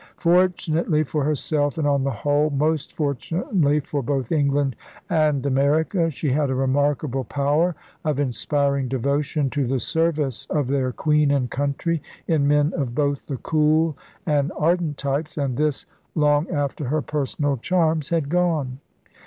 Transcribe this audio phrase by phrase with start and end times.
[0.17, 4.75] For tunately for herself and, on the whole, most fortunately for both England
[5.11, 10.91] and America, she had a remarkable power of inspiring devotion to the service of their
[10.91, 13.95] queen and country in men of both the cool
[14.25, 18.79] and ardent types; and this long after her personal charms had gone.